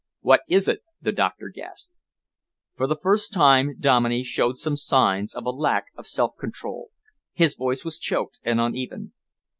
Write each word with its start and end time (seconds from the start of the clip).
"What 0.21 0.41
is 0.49 0.67
it?" 0.67 0.81
the 0.99 1.11
doctor 1.11 1.49
gasped. 1.53 1.93
For 2.75 2.87
the 2.87 2.95
first 2.95 3.31
time 3.31 3.75
Dominey 3.79 4.23
showed 4.23 4.57
some 4.57 4.75
signs 4.75 5.35
of 5.35 5.45
a 5.45 5.51
lack 5.51 5.85
of 5.95 6.07
self 6.07 6.35
control. 6.39 6.89
His 7.33 7.53
voice 7.55 7.85
was 7.85 7.99
choked 7.99 8.39
and 8.43 8.59
uneven. 8.59 9.13